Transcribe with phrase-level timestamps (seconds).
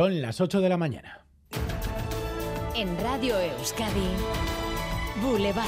[0.00, 1.26] Son las 8 de la mañana.
[2.76, 4.06] En Radio Euskadi,
[5.20, 5.66] Boulevard.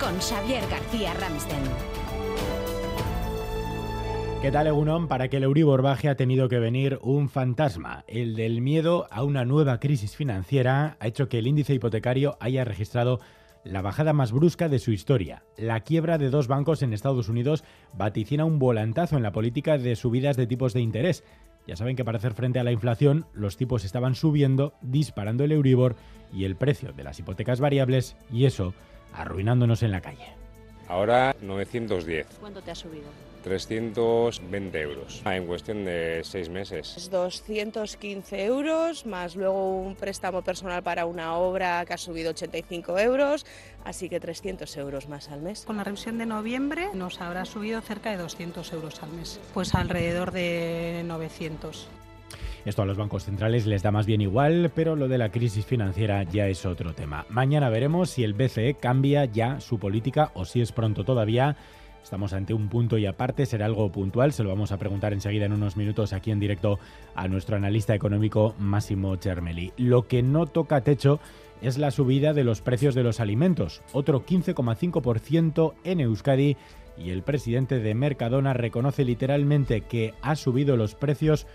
[0.00, 1.58] Con Xavier García Ramsten.
[4.40, 5.08] ¿Qué tal, Egunon?
[5.08, 8.06] Para que el Euribor baje ha tenido que venir un fantasma.
[8.08, 12.64] El del miedo a una nueva crisis financiera ha hecho que el índice hipotecario haya
[12.64, 13.20] registrado
[13.62, 15.42] la bajada más brusca de su historia.
[15.58, 17.62] La quiebra de dos bancos en Estados Unidos
[17.92, 21.24] vaticina un volantazo en la política de subidas de tipos de interés.
[21.66, 25.52] Ya saben que para hacer frente a la inflación, los tipos estaban subiendo, disparando el
[25.52, 25.96] Euribor
[26.32, 28.74] y el precio de las hipotecas variables, y eso
[29.12, 30.34] arruinándonos en la calle.
[30.90, 32.26] Ahora 910.
[32.40, 33.06] ¿Cuánto te ha subido?
[33.44, 37.08] 320 euros en cuestión de seis meses.
[37.08, 43.46] 215 euros, más luego un préstamo personal para una obra que ha subido 85 euros,
[43.84, 45.64] así que 300 euros más al mes.
[45.64, 49.76] Con la revisión de noviembre nos habrá subido cerca de 200 euros al mes, pues
[49.76, 51.88] alrededor de 900.
[52.64, 55.64] Esto a los bancos centrales les da más bien igual, pero lo de la crisis
[55.64, 57.24] financiera ya es otro tema.
[57.30, 61.56] Mañana veremos si el BCE cambia ya su política o si es pronto todavía.
[62.02, 65.46] Estamos ante un punto y aparte, será algo puntual, se lo vamos a preguntar enseguida
[65.46, 66.78] en unos minutos aquí en directo
[67.14, 69.72] a nuestro analista económico Máximo Chermeli.
[69.76, 71.20] Lo que no toca techo
[71.62, 76.56] es la subida de los precios de los alimentos, otro 15,5% en Euskadi
[76.96, 81.46] y el presidente de Mercadona reconoce literalmente que ha subido los precios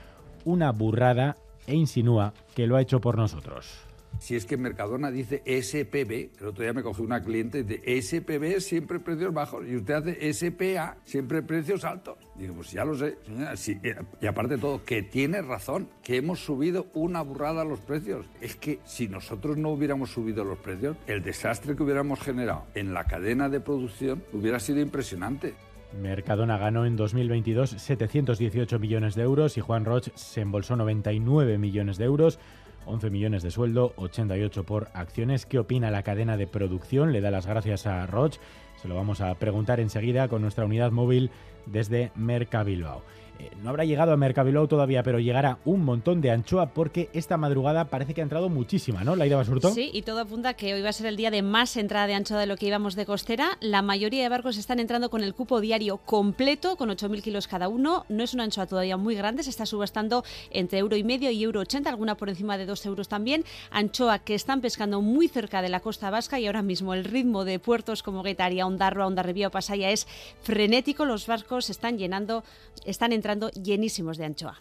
[0.45, 3.85] una burrada e insinúa que lo ha hecho por nosotros.
[4.19, 8.61] Si es que Mercadona dice SPB, el otro día me cogió una cliente de SPB
[8.61, 12.17] siempre precios bajos y usted hace SPA siempre precios altos.
[12.35, 16.39] Digo, pues ya lo sé, eh, y aparte de todo, que tiene razón, que hemos
[16.39, 18.25] subido una burrada los precios.
[18.41, 22.93] Es que si nosotros no hubiéramos subido los precios, el desastre que hubiéramos generado en
[22.93, 25.55] la cadena de producción hubiera sido impresionante.
[26.01, 31.97] Mercadona ganó en 2022 718 millones de euros y Juan Roch se embolsó 99 millones
[31.97, 32.39] de euros.
[32.85, 35.45] 11 millones de sueldo, 88 por acciones.
[35.45, 37.13] ¿Qué opina la cadena de producción?
[37.13, 38.35] Le da las gracias a Roch.
[38.81, 41.31] Se lo vamos a preguntar enseguida con nuestra unidad móvil
[41.65, 43.01] desde Mercabilbao.
[43.39, 47.35] Eh, no habrá llegado a Mercabilbao todavía, pero llegará un montón de anchoa porque esta
[47.37, 49.15] madrugada parece que ha entrado muchísima, ¿no?
[49.15, 49.71] Laida Basurto.
[49.73, 52.13] Sí, y todo apunta que hoy va a ser el día de más entrada de
[52.13, 53.57] anchoa de lo que íbamos de costera.
[53.59, 57.67] La mayoría de barcos están entrando con el cupo diario completo, con 8.000 kilos cada
[57.67, 58.05] uno.
[58.07, 61.43] No es una anchoa todavía muy grande, se está subastando entre euro y medio y
[61.43, 63.43] euro 80, alguna por encima de 2 euros también.
[63.69, 67.43] Anchoa que están pescando muy cerca de la costa vasca y ahora mismo el ritmo
[67.43, 70.07] de puertos como Guetaria, Ondarroa, Ondarribia o Pasaya es
[70.41, 71.03] frenético.
[71.03, 72.43] Los barcos están llenando,
[72.85, 74.57] están entrando llenísimos de anchoa.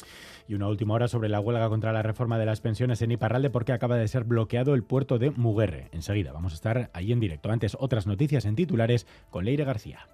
[0.48, 3.50] Y una última hora sobre la huelga contra la reforma de las pensiones en Iparralde
[3.50, 5.88] porque acaba de ser bloqueado el puerto de Muguerre.
[5.92, 7.50] Enseguida vamos a estar ahí en directo.
[7.50, 10.08] Antes otras noticias en titulares con Leire García.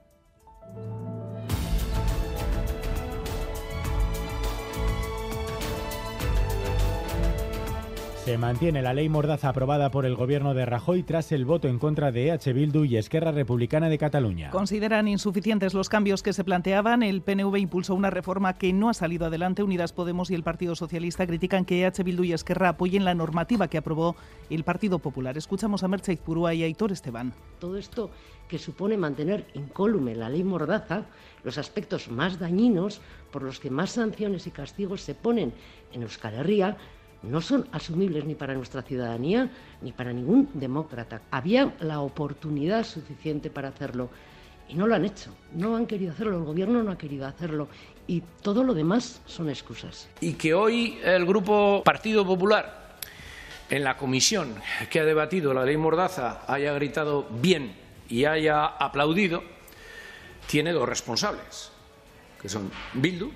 [8.31, 11.81] Se mantiene la ley Mordaza aprobada por el gobierno de Rajoy tras el voto en
[11.81, 14.51] contra de EH Bildu y Esquerra Republicana de Cataluña.
[14.51, 17.03] Consideran insuficientes los cambios que se planteaban.
[17.03, 19.65] El PNV impulsó una reforma que no ha salido adelante.
[19.65, 23.67] Unidas Podemos y el Partido Socialista critican que EH Bildu y Esquerra apoyen la normativa
[23.67, 24.15] que aprobó
[24.49, 25.37] el Partido Popular.
[25.37, 27.33] Escuchamos a Merche Izpurúa y a Aitor Esteban.
[27.59, 28.13] Todo esto
[28.47, 31.07] que supone mantener incólume la ley Mordaza,
[31.43, 33.01] los aspectos más dañinos
[33.33, 35.53] por los que más sanciones y castigos se ponen
[35.93, 36.77] en Euskal Herria,
[37.23, 39.51] no son asumibles ni para nuestra ciudadanía
[39.83, 41.23] ni para ningún demócrata.
[41.31, 44.09] Había la oportunidad suficiente para hacerlo
[44.69, 45.35] y no lo han hecho.
[45.55, 47.69] No han querido hacerlo, el gobierno no ha querido hacerlo
[48.07, 50.09] y todo lo demás son excusas.
[50.21, 52.97] Y que hoy el Grupo Partido Popular
[53.69, 54.55] en la comisión
[54.91, 57.75] que ha debatido la ley Mordaza haya gritado bien
[58.09, 59.45] y haya aplaudido,
[60.47, 61.71] tiene dos responsables,
[62.41, 63.31] que son Bildu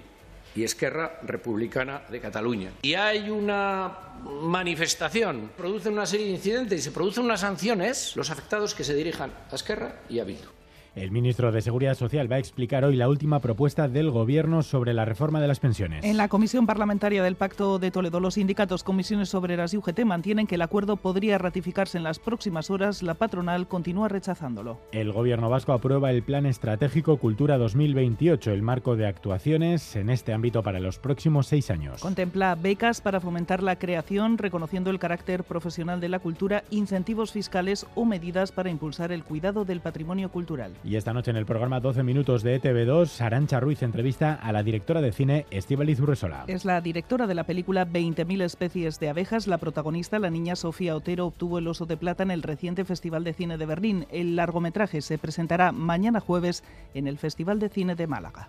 [0.54, 2.72] y Esquerra Republicana de Cataluña.
[2.82, 3.92] Y hay una
[4.24, 8.94] manifestación, producen una serie de incidentes y se producen unas sanciones, los afectados que se
[8.94, 10.48] dirijan a Esquerra y a Bildu.
[10.96, 14.94] El ministro de Seguridad Social va a explicar hoy la última propuesta del Gobierno sobre
[14.94, 16.04] la reforma de las pensiones.
[16.04, 20.46] En la Comisión Parlamentaria del Pacto de Toledo, los sindicatos, comisiones obreras y UGT mantienen
[20.46, 23.02] que el acuerdo podría ratificarse en las próximas horas.
[23.02, 24.78] La patronal continúa rechazándolo.
[24.92, 30.32] El Gobierno vasco aprueba el Plan Estratégico Cultura 2028, el marco de actuaciones en este
[30.32, 32.02] ámbito para los próximos seis años.
[32.02, 37.84] Contempla becas para fomentar la creación, reconociendo el carácter profesional de la cultura, incentivos fiscales
[37.96, 40.72] o medidas para impulsar el cuidado del patrimonio cultural.
[40.84, 44.62] Y esta noche en el programa 12 minutos de ETV2, Arancha Ruiz entrevista a la
[44.62, 46.44] directora de cine Estíbaliz Urresola.
[46.46, 49.46] Es la directora de la película 20.000 especies de abejas.
[49.46, 53.24] La protagonista, la niña Sofía Otero, obtuvo el Oso de Plata en el reciente Festival
[53.24, 54.06] de Cine de Berlín.
[54.10, 58.48] El largometraje se presentará mañana jueves en el Festival de Cine de Málaga.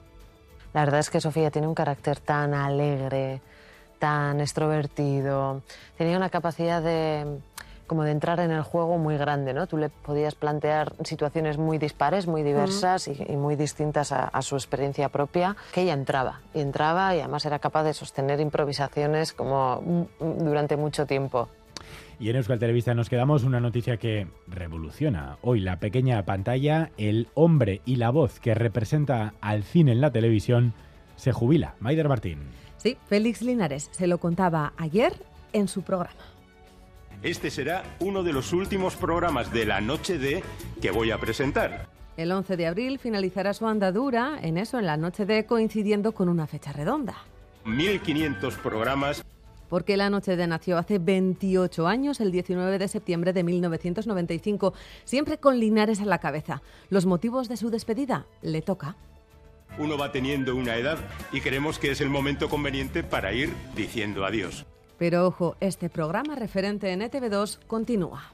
[0.73, 3.39] La verdad es que Sofía tiene un carácter tan alegre,
[3.97, 5.61] tan extrovertido,
[5.97, 7.39] tenía una capacidad de
[7.87, 9.67] como de entrar en el juego muy grande, ¿no?
[9.67, 14.41] Tú le podías plantear situaciones muy dispares, muy diversas y, y, muy distintas a, a,
[14.41, 19.33] su experiencia propia, que ella entraba, y entraba y además era capaz de sostener improvisaciones
[19.33, 21.49] como durante mucho tiempo.
[22.19, 27.27] Y en Euskal Televista nos quedamos una noticia que revoluciona hoy la pequeña pantalla, el
[27.33, 30.73] hombre y la voz que representa al cine en la televisión
[31.17, 31.75] se jubila.
[31.79, 32.39] Maider Martín.
[32.77, 35.13] Sí, Félix Linares se lo contaba ayer
[35.53, 36.15] en su programa.
[37.23, 40.43] Este será uno de los últimos programas de la Noche de
[40.81, 41.87] que voy a presentar.
[42.17, 46.29] El 11 de abril finalizará su andadura en eso, en la Noche de, coincidiendo con
[46.29, 47.15] una fecha redonda.
[47.65, 49.23] 1.500 programas.
[49.69, 54.73] Porque la Noche de nació hace 28 años, el 19 de septiembre de 1995,
[55.03, 56.61] siempre con Linares a la cabeza.
[56.89, 58.95] Los motivos de su despedida le toca.
[59.77, 60.99] Uno va teniendo una edad
[61.33, 64.65] y creemos que es el momento conveniente para ir diciendo adiós.
[64.97, 68.31] Pero ojo, este programa referente en ETV2 continúa.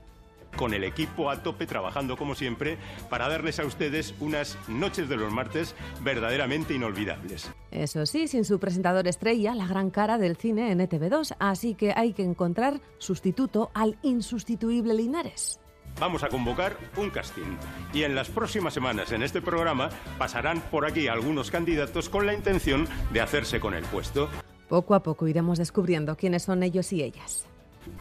[0.56, 2.78] Con el equipo a tope trabajando como siempre
[3.10, 7.50] para darles a ustedes unas noches de los martes verdaderamente inolvidables.
[7.72, 11.94] Eso sí, sin su presentador estrella, la gran cara del cine en ETV2, así que
[11.96, 15.62] hay que encontrar sustituto al insustituible Linares.
[16.00, 17.58] Vamos a convocar un casting
[17.94, 22.34] y en las próximas semanas en este programa pasarán por aquí algunos candidatos con la
[22.34, 24.30] intención de hacerse con el puesto.
[24.72, 27.46] Poco a poco iremos descubriendo quiénes son ellos y ellas.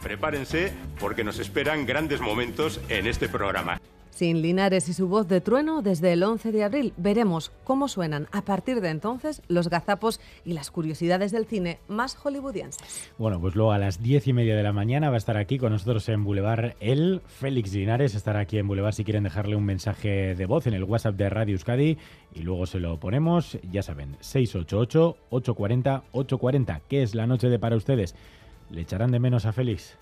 [0.01, 0.71] Prepárense
[1.01, 3.77] porque nos esperan grandes momentos en este programa.
[4.11, 8.27] Sin Linares y su voz de trueno, desde el 11 de abril veremos cómo suenan
[8.31, 13.11] a partir de entonces los gazapos y las curiosidades del cine más hollywoodienses.
[13.17, 15.57] Bueno, pues luego a las diez y media de la mañana va a estar aquí
[15.57, 18.13] con nosotros en Boulevard el Félix Linares.
[18.13, 21.29] Estará aquí en Boulevard si quieren dejarle un mensaje de voz en el WhatsApp de
[21.29, 21.97] Radio Euskadi
[22.35, 26.81] y luego se lo ponemos, ya saben, 688-840-840.
[26.87, 28.15] ¿Qué es la noche de para ustedes?
[28.69, 29.97] ¿Le echarán de menos a Félix?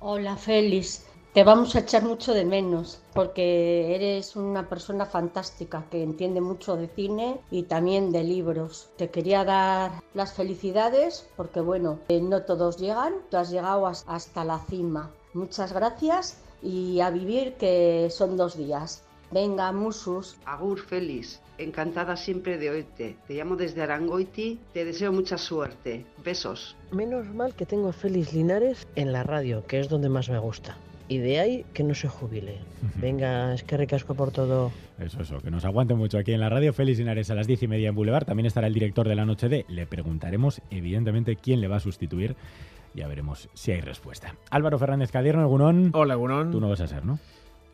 [0.00, 6.00] Hola Félix, te vamos a echar mucho de menos porque eres una persona fantástica que
[6.00, 8.88] entiende mucho de cine y también de libros.
[8.96, 14.44] Te quería dar las felicidades porque bueno, eh, no todos llegan, tú has llegado hasta
[14.44, 15.10] la cima.
[15.32, 19.02] Muchas gracias y a vivir que son dos días.
[19.32, 20.36] Venga, Musus.
[20.44, 23.16] Agur Félix, encantada siempre de oírte.
[23.26, 26.06] Te llamo desde Arangoiti, te deseo mucha suerte.
[26.24, 26.76] Besos.
[26.92, 30.38] Menos mal que tengo a Félix Linares en la radio, que es donde más me
[30.38, 30.76] gusta.
[31.14, 32.58] Y de ahí que no se jubile.
[32.96, 34.72] Venga, es que recasco por todo.
[34.98, 36.72] Eso, eso, que nos aguante mucho aquí en la radio.
[36.72, 38.24] Félix Linares a las diez y media en Boulevard.
[38.24, 39.64] También estará el director de la Noche de.
[39.68, 42.34] Le preguntaremos, evidentemente, quién le va a sustituir.
[42.94, 44.34] Ya veremos si hay respuesta.
[44.50, 45.92] Álvaro Fernández Cadierno, Egunón.
[45.94, 46.50] Hola, Egunón.
[46.50, 47.20] Tú no vas a ser, ¿no?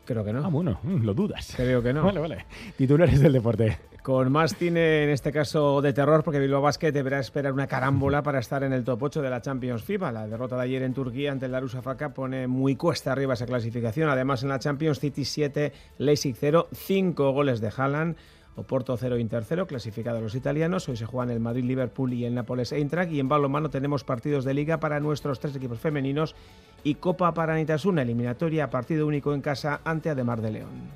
[0.05, 0.45] Creo que no.
[0.45, 1.53] Ah, bueno, lo dudas.
[1.55, 2.03] Creo que no.
[2.05, 2.45] Vale, vale.
[2.77, 3.75] Titulares del deporte.
[4.03, 8.23] Con más cine, en este caso de terror, porque Bilbao Basket deberá esperar una carámbola
[8.23, 10.11] para estar en el top 8 de la Champions FIBA.
[10.11, 14.09] La derrota de ayer en Turquía ante el Darusafaka pone muy cuesta arriba esa clasificación.
[14.09, 18.15] Además, en la Champions City 7, Leipzig 0, 5 goles de Haaland.
[18.55, 20.89] Oporto 0, Inter 0, clasificados los italianos.
[20.89, 23.11] Hoy se juegan el Madrid-Liverpool y el Nápoles-Eintracht.
[23.11, 26.35] Y en balonmano tenemos partidos de liga para nuestros tres equipos femeninos
[26.83, 30.89] y Copa para Nitasuna, eliminatoria partido único en casa ante Ademar de León.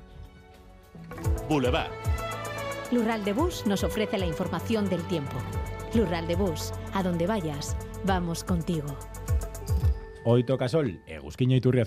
[1.48, 2.15] Boulevard.
[2.92, 5.36] Lural de Bus nos ofrece la información del tiempo.
[5.94, 8.86] Lural de Bus, a donde vayas, vamos contigo.
[10.24, 11.84] Hoy toca sol, Egusquiño y Turria.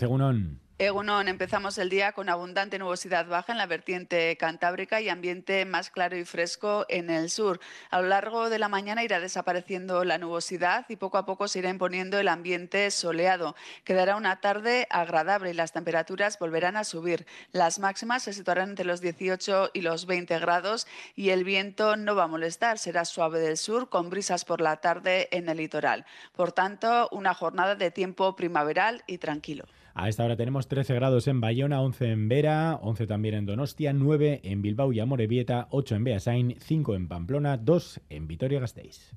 [0.81, 5.89] Egunon, empezamos el día con abundante nubosidad baja en la vertiente cantábrica y ambiente más
[5.89, 7.59] claro y fresco en el sur.
[7.89, 11.59] A lo largo de la mañana irá desapareciendo la nubosidad y poco a poco se
[11.59, 13.57] irá imponiendo el ambiente soleado.
[13.83, 17.27] Quedará una tarde agradable y las temperaturas volverán a subir.
[17.51, 22.15] Las máximas se situarán entre los 18 y los 20 grados y el viento no
[22.15, 26.05] va a molestar, será suave del sur con brisas por la tarde en el litoral.
[26.38, 29.65] Por tanto, una jornada de tiempo primaveral y tranquilo.
[30.01, 33.91] A esta hora tenemos 13 grados en Bayona, 11 en Vera, 11 también en Donostia,
[33.91, 39.12] 9 en Bilbao y Amorebieta, 8 en Beasain, 5 en Pamplona, 2 en Vitoria-Gasteiz.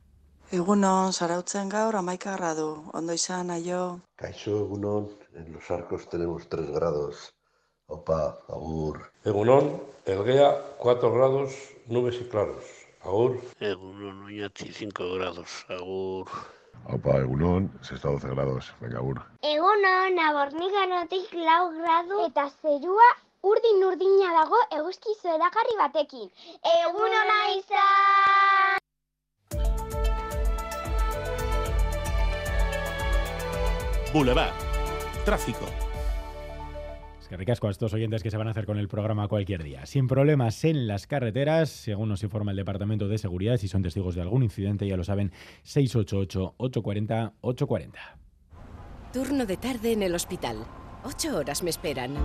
[0.51, 2.83] Egunon, zarautzen gaur, amaika gradu.
[2.93, 4.01] Ondo izan, aio.
[4.17, 7.33] Kaixo, egunon, en los arcos tenemos 3 grados.
[7.87, 9.13] Opa, agur.
[9.25, 11.55] Egunon, Elguea, 4 grados,
[11.87, 12.65] nubes y claros.
[13.03, 13.39] Agur.
[13.61, 15.65] Egunon, Oñati, 5 grados.
[15.69, 16.27] Agur.
[16.91, 19.21] Opa, egunon, sexta 12 grados, venga, agur.
[19.47, 23.09] Egunon, aborniganotik lau gradu eta zerua
[23.43, 26.29] urdin urdina dago eguzkizu edagarri batekin.
[26.75, 28.79] Egunon izan!
[34.13, 34.53] Boulevard.
[35.25, 35.92] Tráfico.
[37.33, 39.87] Que ricasco a estos oyentes que se van a hacer con el programa cualquier día.
[39.87, 44.15] Sin problemas en las carreteras, según nos informa el Departamento de Seguridad, si son testigos
[44.15, 45.33] de algún incidente, ya lo saben,
[45.65, 47.95] 688-840-840.
[49.15, 50.59] Turno de tarde en el hospital.
[51.05, 52.17] Ocho horas me esperan.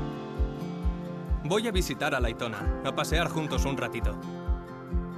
[1.46, 4.20] Voy a visitar a Laitona, a pasear juntos un ratito.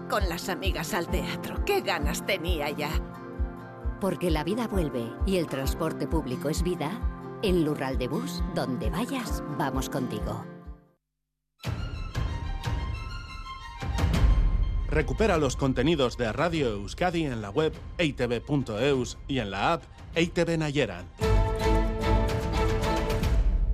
[0.07, 2.91] Con las amigas al teatro, qué ganas tenía ya.
[3.99, 8.89] Porque la vida vuelve y el transporte público es vida, en Lural de Bus, donde
[8.89, 10.45] vayas, vamos contigo.
[14.89, 19.83] Recupera los contenidos de Radio Euskadi en la web eitv.eus y en la app
[20.15, 21.05] EITV Nayeran.